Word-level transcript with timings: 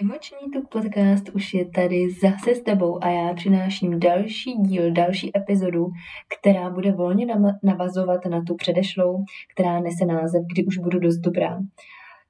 Emoční 0.00 0.50
tuk 0.52 0.68
podcast 0.68 1.28
už 1.28 1.54
je 1.54 1.70
tady 1.70 2.10
zase 2.10 2.54
s 2.54 2.62
tebou 2.62 3.04
a 3.04 3.08
já 3.08 3.34
přináším 3.34 4.00
další 4.00 4.52
díl, 4.52 4.92
další 4.92 5.36
epizodu, 5.36 5.86
která 6.38 6.70
bude 6.70 6.92
volně 6.92 7.26
navazovat 7.62 8.26
na 8.26 8.42
tu 8.42 8.54
předešlou, 8.54 9.24
která 9.54 9.80
nese 9.80 10.06
název 10.06 10.42
Kdy 10.52 10.64
už 10.64 10.78
budu 10.78 10.98
dost 10.98 11.16
dobrá. 11.16 11.58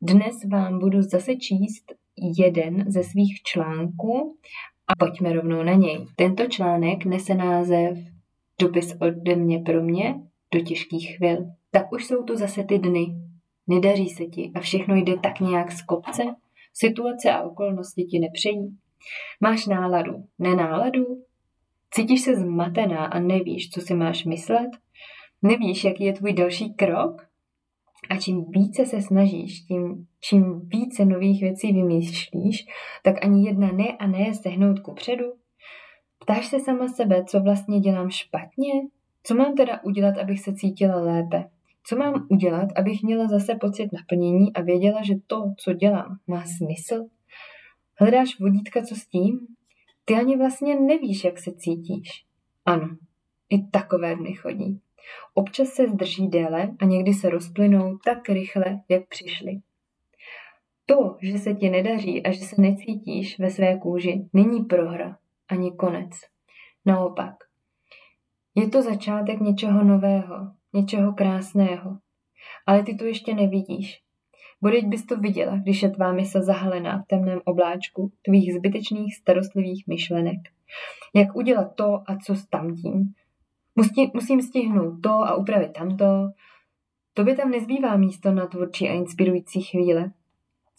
Dnes 0.03 0.45
vám 0.53 0.79
budu 0.79 1.03
zase 1.03 1.37
číst 1.37 1.85
jeden 2.39 2.85
ze 2.91 3.03
svých 3.03 3.43
článků 3.43 4.37
a 4.89 4.97
pojďme 4.97 5.33
rovnou 5.33 5.63
na 5.63 5.73
něj. 5.73 6.07
Tento 6.17 6.47
článek 6.47 7.05
nese 7.05 7.35
název 7.35 7.99
Dopis 8.61 8.97
ode 9.01 9.37
mě 9.37 9.59
pro 9.59 9.83
mě 9.83 10.15
do 10.55 10.61
těžkých 10.61 11.17
chvil. 11.17 11.47
Tak 11.71 11.93
už 11.93 12.07
jsou 12.07 12.23
tu 12.23 12.37
zase 12.37 12.65
ty 12.65 12.79
dny. 12.79 13.07
Nedaří 13.67 14.09
se 14.09 14.25
ti 14.25 14.51
a 14.55 14.61
všechno 14.61 14.95
jde 14.95 15.19
tak 15.19 15.41
nějak 15.41 15.73
z 15.73 15.83
kopce, 15.83 16.23
Situace 16.73 17.33
a 17.33 17.43
okolnosti 17.43 18.05
ti 18.05 18.19
nepřejí. 18.19 18.79
Máš 19.41 19.67
náladu, 19.67 20.25
nenáladu? 20.39 21.05
Cítíš 21.91 22.21
se 22.21 22.35
zmatená 22.35 23.05
a 23.05 23.19
nevíš, 23.19 23.71
co 23.71 23.81
si 23.81 23.95
máš 23.95 24.25
myslet? 24.25 24.71
Nevíš, 25.43 25.85
jaký 25.85 26.05
je 26.05 26.13
tvůj 26.13 26.33
další 26.33 26.75
krok? 26.75 27.31
A 28.11 28.17
čím 28.17 28.45
více 28.51 28.87
se 28.87 29.01
snažíš, 29.01 29.61
tím, 29.61 30.07
čím 30.21 30.69
více 30.69 31.05
nových 31.05 31.41
věcí 31.41 31.73
vymýšlíš, 31.73 32.67
tak 33.03 33.25
ani 33.25 33.47
jedna 33.47 33.73
ne 33.73 33.97
a 33.99 34.07
ne 34.07 34.35
sehnout 34.35 34.81
ku 34.81 34.95
předu. 34.95 35.33
Ptáš 36.19 36.47
se 36.47 36.61
sama 36.61 36.89
sebe, 36.89 37.25
co 37.25 37.41
vlastně 37.41 37.81
dělám 37.81 38.11
špatně? 38.11 38.73
Co 39.23 39.35
mám 39.35 39.55
teda 39.55 39.81
udělat, 39.85 40.19
abych 40.19 40.41
se 40.41 40.55
cítila 40.55 41.01
lépe? 41.01 41.45
Co 41.87 41.97
mám 41.97 42.27
udělat, 42.31 42.69
abych 42.77 43.03
měla 43.03 43.29
zase 43.29 43.55
pocit 43.55 43.93
naplnění 43.93 44.53
a 44.53 44.63
věděla, 44.63 45.03
že 45.03 45.15
to, 45.27 45.53
co 45.59 45.73
dělám, 45.73 46.19
má 46.27 46.45
smysl? 46.59 47.05
Hledáš 48.01 48.41
vodítka, 48.41 48.83
co 48.83 48.95
s 48.95 49.07
tím? 49.07 49.39
Ty 50.05 50.15
ani 50.15 50.37
vlastně 50.37 50.81
nevíš, 50.81 51.25
jak 51.25 51.39
se 51.39 51.53
cítíš. 51.53 52.25
Ano, 52.67 52.89
i 53.51 53.63
takové 53.63 54.17
dny 54.17 54.35
chodí. 54.35 54.81
Občas 55.35 55.69
se 55.69 55.89
zdrží 55.89 56.29
déle 56.29 56.71
a 56.81 56.85
někdy 56.85 57.15
se 57.15 57.31
rozplynou 57.31 57.99
tak 58.05 58.29
rychle, 58.29 58.81
jak 58.89 59.09
přišly. 59.09 59.61
To, 60.87 61.17
že 61.23 61.39
se 61.39 61.55
ti 61.55 61.71
nedaří 61.71 62.23
a 62.23 62.33
že 62.33 62.41
se 62.41 62.63
necítíš 62.63 63.39
ve 63.39 63.51
své 63.51 63.79
kůži, 63.79 64.29
není 64.33 64.65
prohra 64.65 65.19
ani 65.49 65.73
konec. 65.73 66.11
Naopak, 66.87 67.35
je 68.55 68.69
to 68.69 68.83
začátek 68.83 69.41
něčeho 69.41 69.85
nového, 69.85 70.53
něčeho 70.73 71.13
krásného. 71.13 71.99
Ale 72.67 72.83
ty 72.83 72.95
to 72.95 73.05
ještě 73.05 73.35
nevidíš. 73.35 74.01
Bodeť 74.63 74.87
bys 74.87 75.07
to 75.07 75.17
viděla, 75.17 75.57
když 75.57 75.83
je 75.83 75.91
tvá 75.91 76.13
mysl 76.13 76.43
zahalená 76.43 77.03
v 77.03 77.07
temném 77.07 77.41
obláčku 77.45 78.13
tvých 78.23 78.55
zbytečných 78.55 79.17
starostlivých 79.17 79.87
myšlenek. 79.87 80.39
Jak 81.15 81.37
udělat 81.37 81.75
to 81.75 82.03
a 82.07 82.17
co 82.17 82.35
s 82.35 82.47
tamtím. 82.47 83.15
Musím, 83.77 84.11
musím 84.15 84.43
stihnout 84.43 85.01
to 85.03 85.11
a 85.11 85.35
upravit 85.35 85.73
tamto. 85.73 86.31
To 87.15 87.25
by 87.25 87.37
tam 87.37 87.51
nezbývá 87.51 87.97
místo 87.97 88.33
na 88.33 88.47
tvůrčí 88.47 88.89
a 88.89 88.93
inspirující 88.93 89.63
chvíle. 89.63 90.11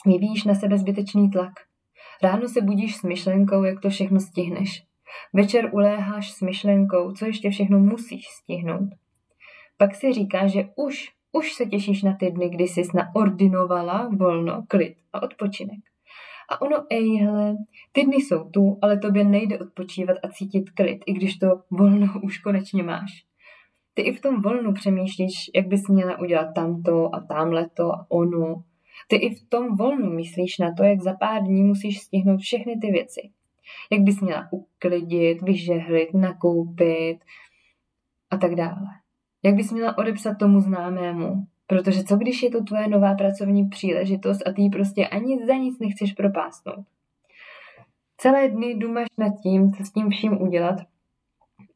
Vyvíjíš 0.06 0.44
na 0.44 0.56
sebe 0.56 0.78
zbytečný 0.78 1.30
tlak. 1.30 1.54
Ráno 2.24 2.48
se 2.48 2.62
budíš 2.62 2.96
s 2.96 3.04
myšlenkou, 3.04 3.64
jak 3.64 3.82
to 3.82 3.90
všechno 3.90 4.20
stihneš. 4.20 4.84
Večer 5.34 5.70
uléháš 5.74 6.32
s 6.32 6.42
myšlenkou, 6.42 7.12
co 7.12 7.26
ještě 7.26 7.50
všechno 7.50 7.80
musíš 7.80 8.28
stihnout. 8.28 8.90
Pak 9.82 9.96
si 9.96 10.14
říká, 10.14 10.48
že 10.48 10.70
už, 10.76 11.10
už 11.32 11.54
se 11.54 11.66
těšíš 11.66 12.04
na 12.04 12.16
ty 12.16 12.32
dny, 12.32 12.50
kdy 12.50 12.64
jsi 12.64 12.82
naordinovala 12.94 14.10
volno, 14.18 14.64
klid 14.68 14.96
a 15.14 15.22
odpočinek. 15.22 15.80
A 16.50 16.62
ono, 16.62 16.78
ejhle, 16.90 17.56
ty 17.92 18.04
dny 18.04 18.16
jsou 18.16 18.50
tu, 18.50 18.80
ale 18.82 18.98
tobě 18.98 19.24
nejde 19.24 19.60
odpočívat 19.60 20.18
a 20.24 20.28
cítit 20.28 20.70
klid, 20.70 21.04
i 21.06 21.14
když 21.14 21.38
to 21.38 21.48
volno 21.72 22.08
už 22.24 22.38
konečně 22.38 22.84
máš. 22.84 23.26
Ty 23.94 24.02
i 24.02 24.14
v 24.14 24.22
tom 24.22 24.42
volnu 24.42 24.74
přemýšlíš, 24.74 25.52
jak 25.56 25.68
bys 25.68 25.88
měla 25.88 26.20
udělat 26.20 26.54
tamto 26.56 27.16
a 27.16 27.20
tamhleto 27.20 27.92
a 27.94 28.06
ono. 28.10 28.64
Ty 29.08 29.16
i 29.16 29.36
v 29.36 29.50
tom 29.50 29.76
volnu 29.76 30.10
myslíš 30.10 30.58
na 30.58 30.74
to, 30.74 30.84
jak 30.84 31.02
za 31.02 31.14
pár 31.14 31.42
dní 31.44 31.64
musíš 31.64 32.00
stihnout 32.00 32.40
všechny 32.40 32.78
ty 32.82 32.92
věci. 32.92 33.30
Jak 33.92 34.02
bys 34.02 34.22
měla 34.22 34.48
uklidit, 34.52 35.42
vyžehlit, 35.42 36.14
nakoupit 36.14 37.18
a 38.32 38.38
tak 38.38 38.56
dále. 38.56 39.01
Jak 39.44 39.56
bys 39.56 39.72
měla 39.72 39.98
odepsat 39.98 40.38
tomu 40.38 40.60
známému? 40.60 41.46
Protože 41.68 42.04
co 42.04 42.18
když 42.18 42.44
je 42.44 42.50
to 42.50 42.64
tvoje 42.64 42.88
nová 42.88 43.16
pracovní 43.16 43.70
příležitost 43.70 44.48
a 44.48 44.52
ty 44.52 44.62
ji 44.62 44.70
prostě 44.70 45.08
ani 45.08 45.46
za 45.46 45.54
nic 45.54 45.80
nechceš 45.80 46.14
propásnout? 46.14 46.86
Celé 48.18 48.50
dny 48.50 48.76
dumáš 48.76 49.08
nad 49.18 49.30
tím, 49.44 49.74
co 49.74 49.84
s 49.84 49.92
tím 49.92 50.10
vším 50.10 50.42
udělat, 50.42 50.76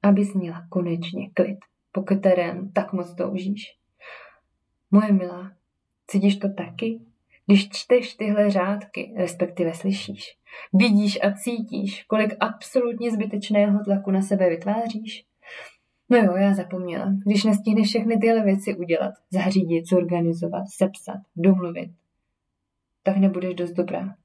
abys 0.03 0.33
měla 0.33 0.65
konečně 0.69 1.29
klid, 1.33 1.57
po 1.91 2.01
kterém 2.01 2.71
tak 2.71 2.93
moc 2.93 3.15
toužíš. 3.15 3.77
Moje 4.91 5.11
milá, 5.11 5.51
cítíš 6.07 6.35
to 6.35 6.49
taky? 6.49 6.99
Když 7.45 7.69
čteš 7.69 8.15
tyhle 8.15 8.49
řádky, 8.49 9.13
respektive 9.17 9.73
slyšíš, 9.73 10.37
vidíš 10.73 11.19
a 11.23 11.31
cítíš, 11.31 12.03
kolik 12.03 12.33
absolutně 12.39 13.11
zbytečného 13.11 13.83
tlaku 13.83 14.11
na 14.11 14.21
sebe 14.21 14.49
vytváříš, 14.49 15.25
No 16.09 16.17
jo, 16.17 16.35
já 16.35 16.53
zapomněla. 16.53 17.13
Když 17.25 17.43
nestihneš 17.43 17.87
všechny 17.87 18.17
tyhle 18.17 18.43
věci 18.43 18.75
udělat, 18.75 19.13
zařídit, 19.31 19.89
zorganizovat, 19.89 20.63
sepsat, 20.69 21.17
domluvit, 21.35 21.91
tak 23.03 23.17
nebudeš 23.17 23.55
dost 23.55 23.71
dobrá. 23.71 24.15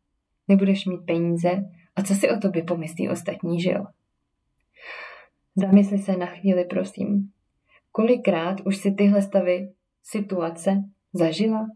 Nebudeš 0.49 0.87
mít 0.87 1.07
peníze 1.07 1.65
a 1.97 2.03
co 2.03 2.15
si 2.15 2.31
o 2.31 2.37
tobě 2.37 2.63
pomyslí 2.63 3.09
ostatní, 3.09 3.61
že 3.61 3.71
jo? 3.71 3.85
Zamysli 5.57 5.99
se 5.99 6.17
na 6.17 6.27
chvíli, 6.27 6.65
prosím. 6.65 7.31
Kolikrát 7.93 8.61
už 8.61 8.77
si 8.77 8.93
tyhle 8.93 9.23
stavy, 9.23 9.73
situace 10.03 10.85
zažila? 11.13 11.67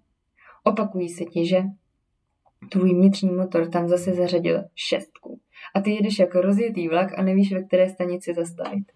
Opakují 0.65 1.09
se 1.09 1.25
ti, 1.25 1.47
že? 1.47 1.63
Tvůj 2.71 2.95
vnitřní 2.95 3.31
motor 3.31 3.71
tam 3.71 3.89
zase 3.89 4.15
zařadil 4.15 4.65
šestku. 4.75 5.41
A 5.75 5.81
ty 5.81 5.91
jedeš 5.91 6.19
jako 6.19 6.41
rozjetý 6.41 6.89
vlak 6.89 7.19
a 7.19 7.23
nevíš, 7.23 7.53
ve 7.53 7.63
které 7.63 7.89
stanici 7.89 8.35
zastavit. 8.35 8.93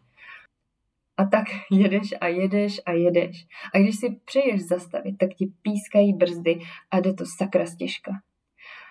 A 1.19 1.25
tak 1.25 1.45
jedeš 1.71 2.15
a 2.21 2.27
jedeš 2.27 2.81
a 2.87 2.93
jedeš. 2.93 3.47
A 3.75 3.79
když 3.79 3.97
si 3.97 4.21
přeješ 4.25 4.63
zastavit, 4.63 5.19
tak 5.19 5.31
ti 5.35 5.53
pískají 5.63 6.13
brzdy 6.13 6.59
a 6.91 7.01
jde 7.01 7.15
to 7.15 7.25
sakra 7.39 7.67
stěžka. 7.67 8.13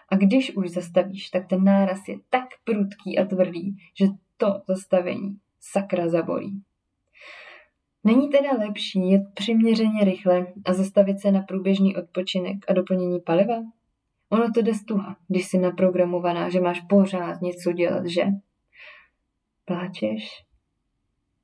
A 0.09 0.15
když 0.15 0.55
už 0.55 0.69
zastavíš, 0.69 1.29
tak 1.29 1.47
ten 1.47 1.63
náraz 1.63 2.07
je 2.07 2.17
tak 2.29 2.45
prudký 2.63 3.19
a 3.19 3.25
tvrdý, 3.25 3.75
že 3.99 4.05
to 4.37 4.47
zastavení 4.67 5.37
sakra 5.59 6.09
zabolí. 6.09 6.61
Není 8.03 8.29
teda 8.29 8.49
lepší 8.59 9.09
jet 9.09 9.23
přiměřeně 9.33 10.03
rychle 10.03 10.47
a 10.65 10.73
zastavit 10.73 11.19
se 11.19 11.31
na 11.31 11.41
průběžný 11.41 11.95
odpočinek 11.95 12.57
a 12.67 12.73
doplnění 12.73 13.19
paliva? 13.19 13.55
Ono 14.29 14.51
to 14.51 14.61
jde 14.61 14.73
stuha, 14.73 15.17
když 15.27 15.45
jsi 15.45 15.57
naprogramovaná, 15.57 16.49
že 16.49 16.61
máš 16.61 16.81
pořád 16.81 17.41
něco 17.41 17.71
dělat, 17.71 18.05
že? 18.05 18.23
Pláčeš? 19.65 20.43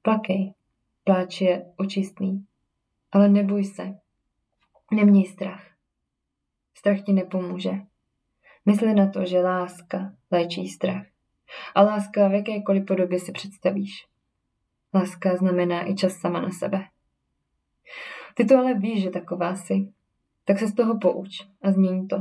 Plakej. 0.02 0.54
Pláč 1.04 1.42
je 1.42 1.66
očistný. 1.78 2.46
Ale 3.12 3.30
neboj 3.30 3.64
se. 3.64 3.94
Neměj 4.92 5.26
strach. 5.26 5.68
Strach 6.78 7.02
ti 7.02 7.14
nepomůže. 7.14 7.72
Mysli 8.66 8.94
na 8.94 9.10
to, 9.10 9.26
že 9.26 9.42
láska 9.42 10.14
léčí 10.32 10.68
strach. 10.68 11.06
A 11.76 11.82
láska 11.82 12.28
v 12.28 12.34
jakékoliv 12.34 12.86
podobě 12.86 13.20
si 13.20 13.32
představíš. 13.32 14.08
Láska 14.94 15.36
znamená 15.36 15.90
i 15.90 15.96
čas 15.96 16.14
sama 16.14 16.42
na 16.42 16.50
sebe. 16.50 16.86
Ty 18.36 18.46
to 18.46 18.58
ale 18.58 18.74
víš, 18.74 19.04
že 19.04 19.10
taková 19.10 19.56
jsi. 19.56 19.94
Tak 20.46 20.60
se 20.60 20.68
z 20.68 20.74
toho 20.74 21.00
pouč 21.00 21.30
a 21.62 21.72
změň 21.72 22.08
to. 22.08 22.18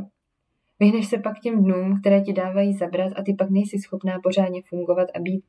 Vyhneš 0.80 1.08
se 1.08 1.18
pak 1.18 1.40
těm 1.40 1.64
dnům, 1.64 2.00
které 2.00 2.20
ti 2.20 2.32
dávají 2.32 2.74
zabrat 2.76 3.12
a 3.16 3.22
ty 3.22 3.34
pak 3.34 3.50
nejsi 3.50 3.78
schopná 3.78 4.20
pořádně 4.22 4.62
fungovat 4.68 5.08
a 5.14 5.20
být 5.20 5.44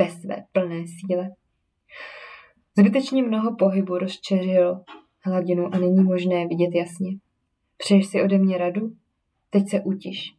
ve 0.00 0.10
své 0.10 0.44
plné 0.52 0.84
síle. 0.86 1.30
Zbytečně 2.78 3.22
mnoho 3.22 3.56
pohybu 3.56 3.98
rozčeřil 3.98 4.80
hladinu 5.20 5.74
a 5.74 5.78
není 5.78 6.02
možné 6.02 6.46
vidět 6.46 6.74
jasně. 6.74 7.12
Přeješ 7.76 8.06
si 8.06 8.22
ode 8.22 8.38
mě 8.38 8.58
radu? 8.58 8.92
Teď 9.50 9.68
se 9.68 9.80
utiš. 9.80 10.34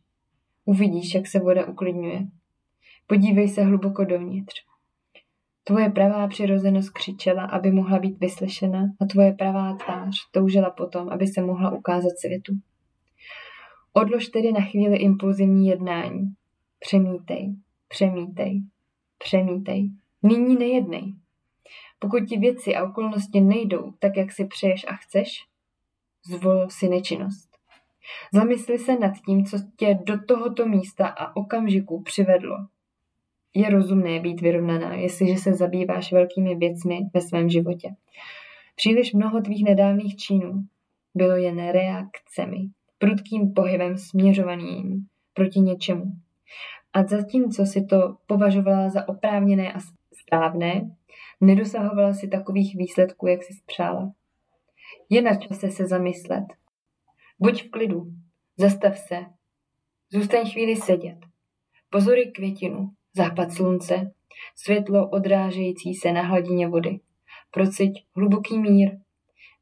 Uvidíš, 0.65 1.15
jak 1.15 1.27
se 1.27 1.39
voda 1.39 1.65
uklidňuje. 1.65 2.27
Podívej 3.07 3.47
se 3.47 3.63
hluboko 3.63 4.03
dovnitř. 4.03 4.53
Tvoje 5.63 5.89
pravá 5.89 6.27
přirozenost 6.27 6.89
křičela, 6.89 7.45
aby 7.45 7.71
mohla 7.71 7.99
být 7.99 8.19
vyslyšena 8.19 8.79
a 9.01 9.05
tvoje 9.05 9.33
pravá 9.33 9.73
tvář 9.73 10.15
toužila 10.31 10.69
potom, 10.69 11.09
aby 11.09 11.27
se 11.27 11.41
mohla 11.41 11.71
ukázat 11.71 12.17
světu. 12.17 12.53
Odlož 13.93 14.27
tedy 14.27 14.51
na 14.51 14.61
chvíli 14.61 14.97
impulzivní 14.97 15.67
jednání. 15.67 16.33
Přemítej, 16.79 17.55
přemítej, 17.87 18.61
přemítej. 19.17 19.89
Nyní 20.23 20.55
nejednej. 20.55 21.13
Pokud 22.05 22.25
ti 22.25 22.37
věci 22.37 22.75
a 22.75 22.83
okolnosti 22.83 23.41
nejdou 23.41 23.93
tak, 23.99 24.17
jak 24.17 24.31
si 24.31 24.45
přeješ 24.45 24.85
a 24.87 24.95
chceš, 24.95 25.45
zvol 26.25 26.69
si 26.69 26.89
nečinnost. 26.89 27.49
Zamysli 28.33 28.79
se 28.79 28.99
nad 28.99 29.13
tím, 29.25 29.45
co 29.45 29.57
tě 29.75 29.99
do 30.03 30.19
tohoto 30.27 30.65
místa 30.65 31.07
a 31.07 31.35
okamžiku 31.35 32.01
přivedlo. 32.01 32.57
Je 33.53 33.69
rozumné 33.69 34.19
být 34.19 34.41
vyrovnaná, 34.41 34.93
jestliže 34.93 35.35
se 35.35 35.53
zabýváš 35.53 36.11
velkými 36.11 36.55
věcmi 36.55 36.99
ve 37.13 37.21
svém 37.21 37.49
životě. 37.49 37.95
Příliš 38.75 39.13
mnoho 39.13 39.41
tvých 39.41 39.63
nedávných 39.63 40.15
činů 40.15 40.63
bylo 41.15 41.35
jen 41.35 41.69
reakcemi, 41.69 42.57
prudkým 42.97 43.53
pohybem 43.53 43.97
směřovaným 43.97 45.05
proti 45.33 45.59
něčemu. 45.59 46.05
A 46.93 47.03
zatímco 47.03 47.65
si 47.65 47.85
to 47.85 48.17
považovala 48.27 48.89
za 48.89 49.09
oprávněné 49.09 49.73
a 49.73 49.79
správné, 50.13 50.94
nedosahovala 51.41 52.13
si 52.13 52.27
takových 52.27 52.75
výsledků, 52.75 53.27
jak 53.27 53.43
si 53.43 53.53
spřála. 53.53 54.11
Je 55.09 55.21
na 55.21 55.35
čase 55.35 55.71
se 55.71 55.87
zamyslet. 55.87 56.43
Buď 57.39 57.63
v 57.63 57.71
klidu, 57.71 58.11
zastav 58.57 58.97
se, 58.97 59.25
zůstaň 60.09 60.51
chvíli 60.51 60.75
sedět. 60.75 61.17
Pozory 61.89 62.31
květinu, 62.31 62.89
západ 63.13 63.51
slunce, 63.51 64.11
světlo 64.55 65.09
odrážející 65.09 65.93
se 65.93 66.11
na 66.11 66.21
hladině 66.21 66.67
vody. 66.67 66.99
Prociť 67.51 68.05
hluboký 68.15 68.59
mír. 68.59 68.99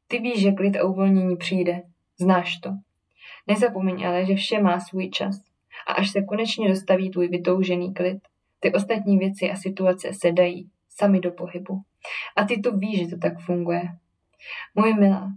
Ty 0.08 0.20
víš, 0.20 0.42
že 0.42 0.52
klid 0.52 0.76
a 0.76 0.84
uvolnění 0.84 1.38
přijde. 1.38 1.82
Znáš 2.20 2.58
to. 2.58 2.70
Nezapomeň 3.48 4.06
ale, 4.06 4.26
že 4.26 4.36
vše 4.36 4.62
má 4.62 4.80
svůj 4.80 5.10
čas. 5.10 5.42
A 5.88 5.94
až 5.94 6.12
se 6.12 6.22
konečně 6.22 6.70
dostaví 6.70 7.10
tvůj 7.10 7.28
vytoužený 7.28 7.94
klid, 7.94 8.18
ty 8.60 8.74
ostatní 8.74 9.18
věci 9.18 9.52
a 9.52 9.56
situace 9.56 10.14
se 10.14 10.32
dají 10.32 10.70
sami 10.96 11.20
do 11.20 11.32
pohybu. 11.32 11.82
A 12.36 12.44
ty 12.44 12.62
to 12.62 12.78
víš, 12.78 13.00
že 13.00 13.08
to 13.08 13.18
tak 13.18 13.40
funguje. 13.40 13.82
Moje 14.76 14.94
milá, 14.94 15.32